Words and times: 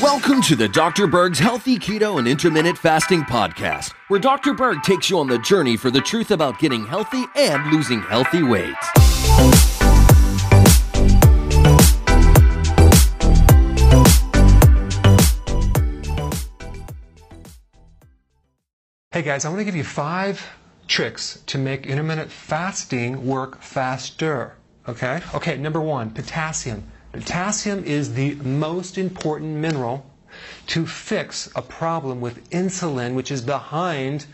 Welcome 0.00 0.40
to 0.42 0.56
the 0.56 0.70
Dr. 0.72 1.06
Berg's 1.06 1.38
Healthy 1.38 1.78
Keto 1.78 2.18
and 2.18 2.26
Intermittent 2.26 2.78
Fasting 2.78 3.20
Podcast, 3.24 3.92
where 4.08 4.18
Dr. 4.18 4.54
Berg 4.54 4.82
takes 4.82 5.10
you 5.10 5.18
on 5.18 5.26
the 5.26 5.38
journey 5.40 5.76
for 5.76 5.90
the 5.90 6.00
truth 6.00 6.30
about 6.30 6.58
getting 6.58 6.86
healthy 6.86 7.26
and 7.34 7.70
losing 7.70 8.00
healthy 8.00 8.42
weight. 8.42 8.74
Hey 19.10 19.20
guys, 19.20 19.44
I 19.44 19.50
want 19.50 19.60
to 19.60 19.64
give 19.64 19.76
you 19.76 19.84
five 19.84 20.46
tricks 20.86 21.42
to 21.46 21.58
make 21.58 21.86
intermittent 21.86 22.30
fasting 22.30 23.26
work 23.26 23.60
faster. 23.60 24.56
Okay? 24.88 25.20
Okay, 25.34 25.56
number 25.56 25.80
one, 25.80 26.10
potassium. 26.10 26.84
Potassium 27.12 27.82
is 27.84 28.14
the 28.14 28.34
most 28.36 28.98
important 28.98 29.56
mineral 29.56 30.04
to 30.68 30.86
fix 30.86 31.48
a 31.56 31.62
problem 31.62 32.20
with 32.20 32.48
insulin, 32.50 33.14
which 33.14 33.30
is 33.30 33.40
behind 33.42 34.26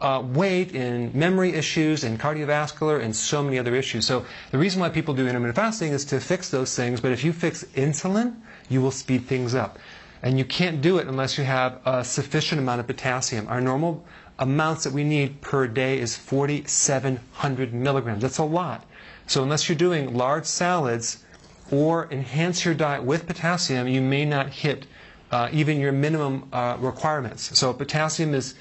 uh, 0.00 0.20
weight 0.24 0.74
and 0.74 1.14
memory 1.14 1.52
issues 1.54 2.02
and 2.02 2.18
cardiovascular 2.18 3.00
and 3.00 3.14
so 3.14 3.42
many 3.42 3.58
other 3.58 3.74
issues. 3.76 4.04
So 4.06 4.24
the 4.50 4.58
reason 4.58 4.80
why 4.80 4.88
people 4.88 5.14
do 5.14 5.28
intermittent 5.28 5.54
fasting 5.56 5.92
is 5.92 6.04
to 6.06 6.18
fix 6.20 6.50
those 6.50 6.74
things. 6.74 7.00
But 7.00 7.12
if 7.12 7.22
you 7.22 7.32
fix 7.32 7.62
insulin, 7.76 8.34
you 8.68 8.80
will 8.80 8.90
speed 8.90 9.26
things 9.26 9.54
up. 9.54 9.78
And 10.22 10.38
you 10.38 10.44
can't 10.44 10.80
do 10.80 10.98
it 10.98 11.06
unless 11.06 11.38
you 11.38 11.44
have 11.44 11.78
a 11.84 12.04
sufficient 12.04 12.60
amount 12.60 12.80
of 12.80 12.86
potassium. 12.86 13.46
Our 13.48 13.60
normal 13.60 14.04
amounts 14.38 14.84
that 14.84 14.92
we 14.92 15.04
need 15.04 15.40
per 15.40 15.66
day 15.68 15.98
is 15.98 16.16
4,700 16.16 17.72
milligrams. 17.72 18.22
That's 18.22 18.38
a 18.38 18.44
lot. 18.44 18.84
So 19.26 19.42
unless 19.42 19.68
you're 19.68 19.78
doing 19.78 20.14
large 20.14 20.44
salads 20.44 21.22
or 21.70 22.10
enhance 22.12 22.64
your 22.64 22.74
diet 22.74 23.02
with 23.02 23.26
potassium, 23.26 23.88
you 23.88 24.00
may 24.00 24.24
not 24.24 24.50
hit 24.50 24.86
uh, 25.30 25.48
even 25.52 25.80
your 25.80 25.92
minimum 25.92 26.48
uh, 26.52 26.76
requirements. 26.78 27.58
So 27.58 27.72
potassium 27.72 28.34
is 28.34 28.54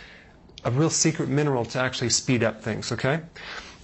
a 0.63 0.71
real 0.71 0.89
secret 0.89 1.27
mineral 1.27 1.65
to 1.65 1.79
actually 1.79 2.09
speed 2.09 2.43
up 2.43 2.61
things, 2.63 2.91
okay? 2.91 3.21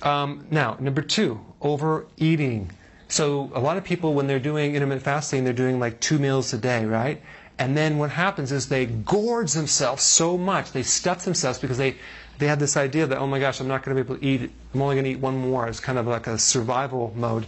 Um, 0.04 0.46
now, 0.52 0.78
number 0.80 1.02
two, 1.02 1.40
overeating. 1.62 2.72
So 3.10 3.52
a 3.54 3.60
lot 3.60 3.78
of 3.78 3.84
people, 3.84 4.14
when 4.14 4.28
they're 4.28 4.40
doing 4.40 4.76
intermittent 4.76 5.04
fasting, 5.04 5.44
they're 5.44 5.54
doing 5.54 5.80
like 5.80 6.00
two 6.00 6.20
meals 6.20 6.54
a 6.54 6.58
day, 6.58 6.86
right? 6.86 7.22
And 7.60 7.76
then 7.76 7.98
what 7.98 8.12
happens 8.12 8.52
is 8.52 8.70
they 8.70 8.86
gorge 8.86 9.54
themselves 9.54 10.04
so 10.04 10.38
much, 10.38 10.72
they 10.72 10.84
stuff 10.84 11.26
themselves 11.26 11.58
because 11.58 11.78
they, 11.78 11.96
they 12.38 12.48
had 12.48 12.60
this 12.60 12.78
idea 12.78 13.08
that, 13.08 13.18
oh 13.18 13.28
my 13.28 13.40
gosh, 13.40 13.60
I'm 13.60 13.68
not 13.68 13.84
going 13.84 13.98
to 13.98 14.04
be 14.04 14.08
able 14.08 14.20
to 14.20 14.26
eat, 14.26 14.52
I'm 14.74 14.82
only 14.82 14.96
going 14.96 15.06
to 15.06 15.12
eat 15.12 15.20
one 15.20 15.38
more. 15.38 15.68
It's 15.68 15.80
kind 15.80 15.98
of 15.98 16.08
like 16.08 16.28
a 16.28 16.38
survival 16.38 17.14
mode. 17.16 17.46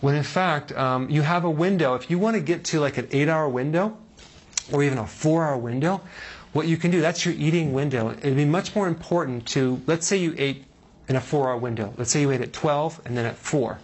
When 0.00 0.14
in 0.14 0.22
fact, 0.22 0.72
um, 0.72 1.10
you 1.10 1.22
have 1.22 1.44
a 1.44 1.50
window. 1.50 1.94
If 1.94 2.10
you 2.10 2.18
want 2.18 2.36
to 2.36 2.40
get 2.40 2.64
to 2.64 2.80
like 2.80 2.98
an 2.98 3.08
eight 3.10 3.28
hour 3.28 3.48
window, 3.48 3.96
or 4.72 4.82
even 4.82 4.98
a 4.98 5.06
four 5.06 5.44
hour 5.44 5.56
window, 5.56 6.00
what 6.52 6.66
you 6.66 6.76
can 6.76 6.90
do, 6.90 7.00
that's 7.00 7.24
your 7.24 7.34
eating 7.34 7.72
window. 7.72 8.10
It'd 8.10 8.36
be 8.36 8.44
much 8.44 8.74
more 8.74 8.88
important 8.88 9.46
to, 9.48 9.80
let's 9.86 10.06
say 10.06 10.16
you 10.16 10.34
ate 10.38 10.64
in 11.08 11.16
a 11.16 11.20
four 11.20 11.48
hour 11.48 11.56
window. 11.56 11.92
Let's 11.96 12.10
say 12.10 12.20
you 12.20 12.30
ate 12.30 12.40
at 12.40 12.52
12 12.52 13.02
and 13.04 13.16
then 13.16 13.26
at 13.26 13.36
4. 13.36 13.78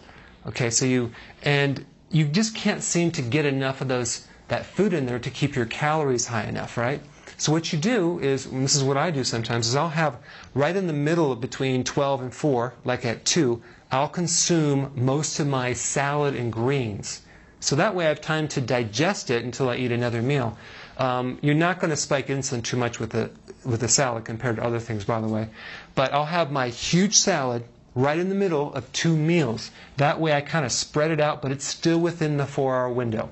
Okay, 0.47 0.71
so 0.71 0.85
you, 0.85 1.13
and 1.43 1.85
you 2.11 2.27
just 2.27 2.55
can't 2.55 2.83
seem 2.83 3.11
to 3.13 3.23
get 3.23 3.45
enough 3.47 3.81
of 3.81 3.89
those 3.89 4.29
that 4.49 4.67
food 4.67 4.93
in 4.93 5.07
there 5.07 5.19
to 5.19 5.31
keep 5.31 5.57
your 5.57 5.65
calories 5.65 6.27
high 6.27 6.45
enough, 6.45 6.77
right? 6.77 7.01
So 7.37 7.53
what 7.53 7.73
you 7.73 7.79
do 7.79 8.19
is, 8.21 8.47
and 8.47 8.65
this 8.65 8.77
is 8.77 8.85
what 8.85 8.97
I 8.97 9.11
do 9.11 9.25
sometimes, 9.25 9.67
is 9.67 9.77
I'll 9.77 9.89
have 9.89 10.17
right 10.55 10.75
in 10.75 10.87
the 10.87 10.93
middle 10.93 11.35
between 11.37 11.85
12 11.85 12.23
and 12.23 12.35
4, 12.35 12.75
like 12.85 13.05
at 13.05 13.25
2, 13.25 13.61
I'll 13.91 14.09
consume 14.09 14.93
most 14.95 15.41
of 15.41 15.47
my 15.47 15.73
salad 15.73 16.35
and 16.35 16.53
greens. 16.53 17.23
So 17.61 17.77
that 17.77 17.95
way 17.95 18.05
I 18.05 18.09
have 18.09 18.21
time 18.21 18.49
to 18.49 18.61
digest 18.61 19.31
it 19.31 19.45
until 19.45 19.69
I 19.71 19.77
eat 19.77 19.91
another 19.91 20.21
meal. 20.21 20.59
Um, 20.99 21.39
you're 21.43 21.55
not 21.55 21.81
going 21.81 21.91
to 21.91 21.97
spike 21.97 22.29
insulin 22.29 22.63
too 22.63 22.77
much 22.77 23.01
with 23.01 23.15
a, 23.15 23.31
with 23.65 23.83
a 23.83 23.89
salad 23.89 24.25
compared 24.25 24.57
to 24.57 24.65
other 24.65 24.79
things, 24.79 25.05
by 25.05 25.21
the 25.21 25.29
way. 25.29 25.49
But 25.95 26.13
I'll 26.13 26.27
have 26.27 26.53
my 26.53 26.69
huge 26.69 27.17
salad 27.17 27.65
right 27.95 28.19
in 28.19 28.29
the 28.29 28.35
middle 28.35 28.73
of 28.75 28.93
two 28.93 29.17
meals. 29.17 29.71
That 29.97 30.21
way 30.21 30.33
I 30.35 30.41
kind 30.41 30.65
of 30.65 30.73
spread 30.73 31.11
it 31.11 31.21
out, 31.21 31.41
but 31.43 31.53
it's 31.53 31.65
still 31.67 31.99
within 31.99 32.37
the 32.37 32.47
four-hour 32.47 32.91
window. 32.91 33.31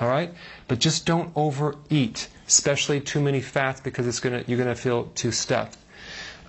All 0.00 0.08
right? 0.08 0.32
But 0.66 0.78
just 0.78 1.06
don't 1.06 1.30
overeat, 1.36 2.28
especially 2.48 3.00
too 3.00 3.20
many 3.20 3.40
fats 3.40 3.80
because 3.80 4.06
it's 4.06 4.20
gonna, 4.20 4.42
you're 4.46 4.58
going 4.58 4.74
to 4.74 4.80
feel 4.80 5.04
too 5.14 5.30
stuffed. 5.30 5.78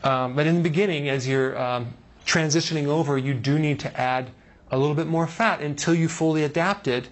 Um, 0.04 0.36
but 0.36 0.48
in 0.48 0.56
the 0.56 0.62
beginning, 0.62 1.10
as 1.10 1.28
you're 1.28 1.60
um, 1.60 1.94
transitioning 2.26 2.88
over, 2.88 3.18
you 3.18 3.34
do 3.34 3.60
need 3.60 3.82
to 3.82 4.00
add 4.00 4.32
a 4.72 4.78
little 4.78 4.96
bit 4.96 5.08
more 5.08 5.28
fat 5.28 5.62
until 5.62 5.94
you 5.94 6.08
fully 6.08 6.44
adapt 6.44 6.88
it 6.88 7.10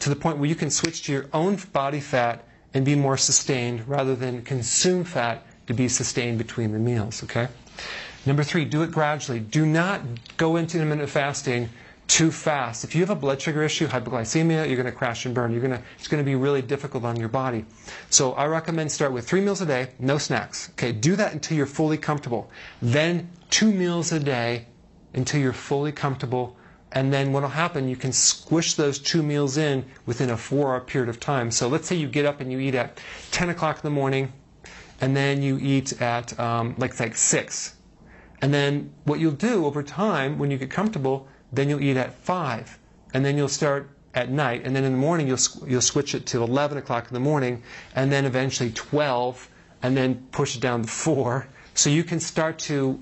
to 0.00 0.08
the 0.08 0.16
point 0.16 0.38
where 0.38 0.48
you 0.48 0.54
can 0.54 0.70
switch 0.70 1.04
to 1.04 1.12
your 1.12 1.26
own 1.32 1.56
body 1.72 2.00
fat 2.00 2.44
and 2.74 2.84
be 2.84 2.94
more 2.94 3.16
sustained 3.16 3.88
rather 3.88 4.14
than 4.14 4.42
consume 4.42 5.04
fat 5.04 5.44
to 5.66 5.74
be 5.74 5.88
sustained 5.88 6.38
between 6.38 6.72
the 6.72 6.78
meals, 6.78 7.22
okay? 7.24 7.48
Number 8.26 8.42
three, 8.44 8.64
do 8.64 8.82
it 8.82 8.92
gradually. 8.92 9.40
Do 9.40 9.66
not 9.66 10.00
go 10.36 10.56
into 10.56 10.76
intermittent 10.76 11.08
fasting 11.08 11.70
too 12.12 12.30
fast. 12.30 12.84
If 12.84 12.94
you 12.94 13.00
have 13.00 13.08
a 13.08 13.14
blood 13.14 13.40
sugar 13.40 13.62
issue, 13.62 13.88
hypoglycemia, 13.88 14.66
you're 14.66 14.76
going 14.76 14.84
to 14.84 14.92
crash 14.92 15.24
and 15.24 15.34
burn. 15.34 15.50
You're 15.50 15.62
going 15.62 15.72
to, 15.72 15.82
it's 15.98 16.08
going 16.08 16.22
to 16.22 16.30
be 16.30 16.34
really 16.34 16.60
difficult 16.60 17.04
on 17.04 17.16
your 17.16 17.30
body. 17.30 17.64
So 18.10 18.34
I 18.34 18.44
recommend 18.48 18.92
start 18.92 19.12
with 19.12 19.26
three 19.26 19.40
meals 19.40 19.62
a 19.62 19.66
day, 19.66 19.88
no 19.98 20.18
snacks. 20.18 20.68
Okay, 20.72 20.92
do 20.92 21.16
that 21.16 21.32
until 21.32 21.56
you're 21.56 21.64
fully 21.64 21.96
comfortable. 21.96 22.50
Then 22.82 23.30
two 23.48 23.72
meals 23.72 24.12
a 24.12 24.20
day 24.20 24.66
until 25.14 25.40
you're 25.40 25.54
fully 25.54 25.90
comfortable. 25.90 26.54
And 26.92 27.10
then 27.10 27.32
what 27.32 27.44
will 27.44 27.48
happen, 27.48 27.88
you 27.88 27.96
can 27.96 28.12
squish 28.12 28.74
those 28.74 28.98
two 28.98 29.22
meals 29.22 29.56
in 29.56 29.82
within 30.04 30.28
a 30.28 30.36
four 30.36 30.74
hour 30.74 30.80
period 30.80 31.08
of 31.08 31.18
time. 31.18 31.50
So 31.50 31.66
let's 31.66 31.88
say 31.88 31.96
you 31.96 32.08
get 32.08 32.26
up 32.26 32.42
and 32.42 32.52
you 32.52 32.58
eat 32.58 32.74
at 32.74 33.00
10 33.30 33.48
o'clock 33.48 33.76
in 33.76 33.82
the 33.84 33.90
morning, 33.90 34.30
and 35.00 35.16
then 35.16 35.40
you 35.40 35.58
eat 35.58 35.98
at 36.02 36.38
um, 36.38 36.74
like, 36.76 37.00
like 37.00 37.16
6. 37.16 37.74
And 38.42 38.52
then 38.52 38.92
what 39.04 39.18
you'll 39.18 39.32
do 39.32 39.64
over 39.64 39.82
time, 39.82 40.38
when 40.38 40.50
you 40.50 40.58
get 40.58 40.68
comfortable, 40.68 41.26
then 41.52 41.68
you'll 41.68 41.82
eat 41.82 41.96
at 41.96 42.14
5, 42.14 42.78
and 43.14 43.24
then 43.24 43.36
you'll 43.36 43.48
start 43.48 43.88
at 44.14 44.30
night, 44.30 44.62
and 44.64 44.74
then 44.74 44.84
in 44.84 44.92
the 44.92 44.98
morning 44.98 45.28
you'll, 45.28 45.38
you'll 45.66 45.80
switch 45.80 46.14
it 46.14 46.26
to 46.26 46.42
11 46.42 46.78
o'clock 46.78 47.06
in 47.08 47.14
the 47.14 47.20
morning, 47.20 47.62
and 47.94 48.10
then 48.10 48.24
eventually 48.24 48.70
12, 48.70 49.48
and 49.82 49.96
then 49.96 50.26
push 50.32 50.56
it 50.56 50.60
down 50.60 50.82
to 50.82 50.88
4. 50.88 51.46
So 51.74 51.90
you 51.90 52.04
can 52.04 52.20
start 52.20 52.58
to 52.60 53.00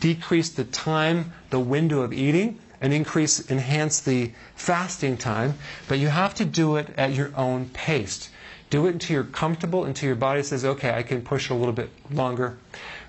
decrease 0.00 0.50
the 0.50 0.64
time, 0.64 1.32
the 1.50 1.60
window 1.60 2.00
of 2.00 2.12
eating, 2.12 2.58
and 2.80 2.92
increase, 2.92 3.50
enhance 3.50 4.00
the 4.00 4.32
fasting 4.54 5.16
time, 5.16 5.54
but 5.88 5.98
you 5.98 6.08
have 6.08 6.34
to 6.34 6.44
do 6.44 6.76
it 6.76 6.88
at 6.96 7.12
your 7.12 7.32
own 7.36 7.68
pace. 7.70 8.30
Do 8.70 8.86
it 8.86 8.92
until 8.92 9.14
you're 9.14 9.24
comfortable, 9.24 9.84
until 9.84 10.08
your 10.08 10.16
body 10.16 10.42
says, 10.42 10.64
okay, 10.64 10.90
I 10.90 11.02
can 11.02 11.22
push 11.22 11.50
it 11.50 11.54
a 11.54 11.56
little 11.56 11.72
bit 11.72 11.90
longer 12.10 12.58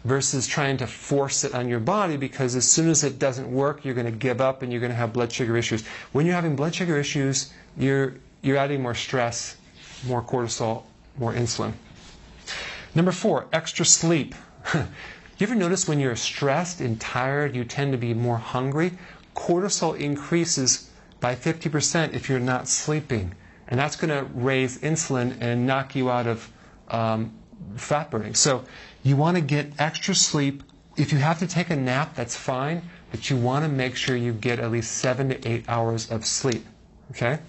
versus 0.03 0.47
trying 0.47 0.77
to 0.77 0.87
force 0.87 1.43
it 1.43 1.53
on 1.53 1.67
your 1.67 1.79
body 1.79 2.17
because 2.17 2.55
as 2.55 2.67
soon 2.67 2.89
as 2.89 3.03
it 3.03 3.19
doesn't 3.19 3.51
work, 3.51 3.83
you're 3.83 3.93
going 3.93 4.05
to 4.05 4.11
give 4.11 4.39
up 4.39 4.61
and 4.61 4.71
you're 4.71 4.79
going 4.81 4.91
to 4.91 4.95
have 4.95 5.11
blood 5.13 5.31
sugar 5.31 5.57
issues. 5.57 5.85
When 6.11 6.25
you're 6.25 6.35
having 6.35 6.55
blood 6.55 6.73
sugar 6.73 6.97
issues, 6.97 7.51
you're, 7.77 8.15
you're 8.41 8.57
adding 8.57 8.81
more 8.81 8.95
stress, 8.95 9.57
more 10.07 10.21
cortisol, 10.21 10.83
more 11.17 11.33
insulin. 11.33 11.73
Number 12.95 13.11
four, 13.11 13.47
extra 13.51 13.85
sleep. 13.85 14.35
you 14.73 14.87
ever 15.41 15.55
notice 15.55 15.87
when 15.87 15.99
you're 15.99 16.15
stressed 16.15 16.81
and 16.81 16.99
tired, 16.99 17.55
you 17.55 17.63
tend 17.63 17.91
to 17.91 17.97
be 17.97 18.13
more 18.13 18.37
hungry? 18.37 18.91
Cortisol 19.35 19.97
increases 19.97 20.89
by 21.19 21.35
50% 21.35 22.13
if 22.13 22.29
you're 22.29 22.39
not 22.39 22.67
sleeping. 22.67 23.33
And 23.67 23.79
that's 23.79 23.95
going 23.95 24.09
to 24.09 24.31
raise 24.33 24.79
insulin 24.79 25.37
and 25.41 25.67
knock 25.67 25.95
you 25.95 26.09
out 26.09 26.25
of 26.25 26.51
um, 26.87 27.33
fat 27.75 28.09
burning. 28.09 28.35
So 28.35 28.63
you 29.03 29.15
want 29.15 29.35
to 29.37 29.41
get 29.41 29.79
extra 29.79 30.15
sleep. 30.15 30.63
If 30.97 31.11
you 31.11 31.19
have 31.19 31.39
to 31.39 31.47
take 31.47 31.69
a 31.69 31.75
nap, 31.75 32.15
that's 32.15 32.35
fine, 32.35 32.81
but 33.11 33.29
you 33.29 33.37
want 33.37 33.63
to 33.63 33.69
make 33.69 33.95
sure 33.95 34.15
you 34.15 34.33
get 34.33 34.59
at 34.59 34.71
least 34.71 34.91
seven 34.97 35.29
to 35.29 35.47
eight 35.47 35.65
hours 35.67 36.11
of 36.11 36.25
sleep. 36.25 36.65
Okay? 37.11 37.39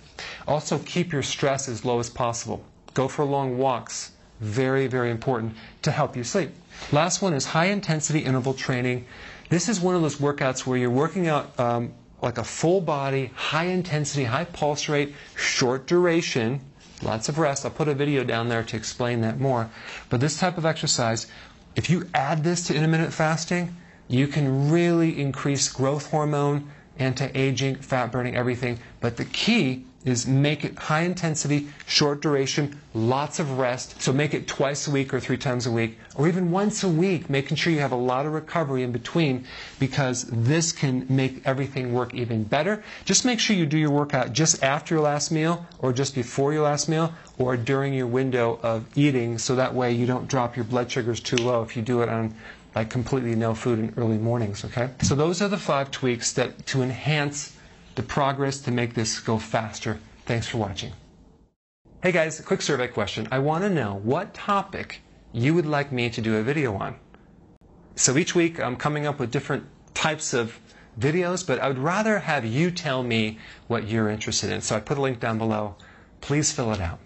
Also, 0.46 0.78
keep 0.78 1.12
your 1.12 1.22
stress 1.22 1.68
as 1.68 1.84
low 1.84 1.98
as 1.98 2.08
possible. 2.08 2.64
Go 2.94 3.08
for 3.08 3.24
long 3.24 3.58
walks. 3.58 4.12
Very, 4.40 4.86
very 4.86 5.10
important 5.10 5.54
to 5.82 5.90
help 5.90 6.16
you 6.16 6.24
sleep. 6.24 6.50
Last 6.92 7.20
one 7.20 7.34
is 7.34 7.44
high 7.44 7.66
intensity 7.66 8.20
interval 8.20 8.54
training. 8.54 9.04
This 9.50 9.68
is 9.68 9.80
one 9.80 9.96
of 9.96 10.02
those 10.02 10.16
workouts 10.16 10.64
where 10.64 10.78
you're 10.78 10.88
working 10.88 11.26
out 11.26 11.58
um, 11.60 11.92
like 12.22 12.38
a 12.38 12.44
full 12.44 12.80
body, 12.80 13.30
high 13.34 13.66
intensity, 13.66 14.24
high 14.24 14.44
pulse 14.44 14.88
rate, 14.88 15.14
short 15.36 15.86
duration, 15.86 16.60
lots 17.02 17.28
of 17.28 17.38
rest. 17.38 17.64
I'll 17.64 17.70
put 17.70 17.88
a 17.88 17.94
video 17.94 18.24
down 18.24 18.48
there 18.48 18.62
to 18.62 18.76
explain 18.76 19.20
that 19.22 19.38
more. 19.40 19.70
But 20.08 20.20
this 20.20 20.38
type 20.38 20.58
of 20.58 20.66
exercise, 20.66 21.26
if 21.76 21.88
you 21.90 22.08
add 22.14 22.44
this 22.44 22.66
to 22.66 22.74
intermittent 22.74 23.12
fasting, 23.12 23.76
you 24.08 24.26
can 24.26 24.70
really 24.70 25.20
increase 25.20 25.68
growth 25.68 26.10
hormone 26.10 26.70
anti-aging, 27.00 27.76
fat 27.76 28.12
burning, 28.12 28.36
everything. 28.36 28.78
But 29.00 29.16
the 29.16 29.24
key 29.24 29.84
is 30.04 30.26
make 30.26 30.64
it 30.64 30.78
high 30.78 31.02
intensity, 31.02 31.68
short 31.86 32.22
duration, 32.22 32.80
lots 32.94 33.38
of 33.38 33.58
rest. 33.58 34.00
So 34.00 34.14
make 34.14 34.32
it 34.32 34.48
twice 34.48 34.88
a 34.88 34.90
week 34.90 35.12
or 35.12 35.20
three 35.20 35.36
times 35.36 35.66
a 35.66 35.70
week, 35.70 35.98
or 36.14 36.26
even 36.26 36.50
once 36.50 36.82
a 36.82 36.88
week, 36.88 37.28
making 37.28 37.58
sure 37.58 37.70
you 37.70 37.80
have 37.80 37.92
a 37.92 37.96
lot 37.96 38.24
of 38.24 38.32
recovery 38.32 38.82
in 38.82 38.92
between 38.92 39.44
because 39.78 40.24
this 40.30 40.72
can 40.72 41.04
make 41.10 41.42
everything 41.44 41.92
work 41.92 42.14
even 42.14 42.44
better. 42.44 42.82
Just 43.04 43.26
make 43.26 43.38
sure 43.38 43.54
you 43.54 43.66
do 43.66 43.76
your 43.76 43.90
workout 43.90 44.32
just 44.32 44.62
after 44.62 44.94
your 44.94 45.04
last 45.04 45.30
meal, 45.30 45.66
or 45.80 45.92
just 45.92 46.14
before 46.14 46.54
your 46.54 46.62
last 46.64 46.88
meal, 46.88 47.12
or 47.36 47.58
during 47.58 47.92
your 47.92 48.06
window 48.06 48.58
of 48.62 48.86
eating, 48.96 49.36
so 49.36 49.54
that 49.56 49.74
way 49.74 49.92
you 49.92 50.06
don't 50.06 50.28
drop 50.28 50.56
your 50.56 50.64
blood 50.64 50.90
sugars 50.90 51.20
too 51.20 51.36
low 51.36 51.62
if 51.62 51.76
you 51.76 51.82
do 51.82 52.00
it 52.00 52.08
on 52.08 52.34
like 52.74 52.90
completely 52.90 53.34
no 53.34 53.54
food 53.54 53.78
in 53.78 53.94
early 53.96 54.18
mornings, 54.18 54.64
okay? 54.64 54.90
So 55.02 55.14
those 55.14 55.42
are 55.42 55.48
the 55.48 55.58
five 55.58 55.90
tweaks 55.90 56.32
that 56.34 56.66
to 56.66 56.82
enhance 56.82 57.56
the 57.94 58.02
progress 58.02 58.60
to 58.60 58.70
make 58.70 58.94
this 58.94 59.18
go 59.20 59.38
faster. 59.38 59.98
Thanks 60.26 60.46
for 60.46 60.58
watching. 60.58 60.92
Hey 62.02 62.12
guys, 62.12 62.40
quick 62.40 62.62
survey 62.62 62.88
question. 62.88 63.28
I 63.30 63.40
want 63.40 63.64
to 63.64 63.70
know 63.70 64.00
what 64.02 64.32
topic 64.32 65.02
you 65.32 65.54
would 65.54 65.66
like 65.66 65.92
me 65.92 66.08
to 66.10 66.20
do 66.20 66.36
a 66.36 66.42
video 66.42 66.74
on. 66.76 66.96
So 67.96 68.16
each 68.16 68.34
week 68.34 68.60
I'm 68.60 68.76
coming 68.76 69.06
up 69.06 69.18
with 69.18 69.30
different 69.30 69.66
types 69.92 70.32
of 70.32 70.58
videos, 70.98 71.46
but 71.46 71.58
I 71.58 71.68
would 71.68 71.78
rather 71.78 72.20
have 72.20 72.44
you 72.44 72.70
tell 72.70 73.02
me 73.02 73.38
what 73.66 73.88
you're 73.88 74.08
interested 74.08 74.50
in. 74.50 74.60
So 74.60 74.76
I 74.76 74.80
put 74.80 74.96
a 74.96 75.00
link 75.00 75.20
down 75.20 75.38
below. 75.38 75.74
Please 76.20 76.52
fill 76.52 76.72
it 76.72 76.80
out. 76.80 77.00